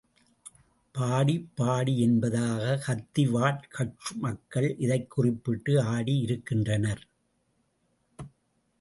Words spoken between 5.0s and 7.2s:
குறிப்பிட்டு ஆடியிருக்கின்றனர்.